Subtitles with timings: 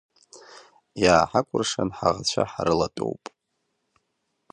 [1.03, 3.23] Иааҳакәыршан ҳаӷацәа ҳрылатәоуп…